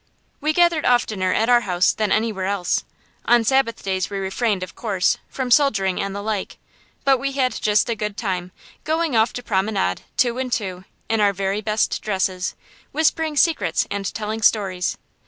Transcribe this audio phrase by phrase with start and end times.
[0.39, 2.83] We gathered oftener at our house than anywhere else.
[3.25, 6.57] On Sabbath days we refrained, of course, from soldiering and the like,
[7.03, 8.51] but we had just as good a time,
[8.83, 12.55] going off to promenade, two and two, in our very best dresses;
[12.91, 14.97] whispering secrets and telling stories.